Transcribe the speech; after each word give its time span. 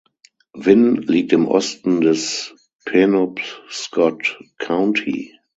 Winn 0.55 0.95
liegt 1.03 1.31
im 1.31 1.47
Osten 1.47 2.01
des 2.01 2.55
Penobscot 2.85 4.39
County. 4.57 5.37